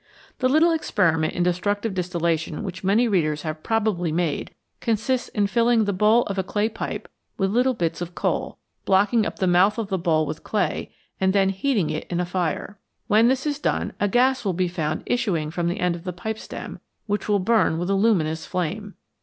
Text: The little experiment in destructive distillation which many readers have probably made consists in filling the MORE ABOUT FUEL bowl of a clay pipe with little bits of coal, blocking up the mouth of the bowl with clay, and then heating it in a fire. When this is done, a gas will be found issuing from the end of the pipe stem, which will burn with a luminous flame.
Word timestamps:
The 0.39 0.49
little 0.49 0.71
experiment 0.71 1.33
in 1.35 1.43
destructive 1.43 1.93
distillation 1.93 2.63
which 2.63 2.83
many 2.83 3.07
readers 3.07 3.43
have 3.43 3.61
probably 3.61 4.11
made 4.11 4.49
consists 4.79 5.27
in 5.29 5.45
filling 5.45 5.85
the 5.85 5.91
MORE 5.91 5.91
ABOUT 5.91 5.97
FUEL 5.97 6.09
bowl 6.09 6.23
of 6.23 6.37
a 6.39 6.43
clay 6.43 6.69
pipe 6.69 7.07
with 7.37 7.51
little 7.51 7.75
bits 7.75 8.01
of 8.01 8.15
coal, 8.15 8.57
blocking 8.83 9.27
up 9.27 9.37
the 9.37 9.45
mouth 9.45 9.77
of 9.77 9.89
the 9.89 9.99
bowl 9.99 10.25
with 10.25 10.43
clay, 10.43 10.91
and 11.19 11.33
then 11.33 11.49
heating 11.49 11.91
it 11.91 12.07
in 12.09 12.19
a 12.19 12.25
fire. 12.25 12.79
When 13.05 13.27
this 13.27 13.45
is 13.45 13.59
done, 13.59 13.93
a 13.99 14.07
gas 14.07 14.43
will 14.43 14.53
be 14.53 14.67
found 14.67 15.03
issuing 15.05 15.51
from 15.51 15.67
the 15.67 15.79
end 15.79 15.95
of 15.95 16.03
the 16.03 16.13
pipe 16.13 16.39
stem, 16.39 16.79
which 17.05 17.29
will 17.29 17.37
burn 17.37 17.77
with 17.77 17.91
a 17.91 17.93
luminous 17.93 18.43
flame. 18.47 18.95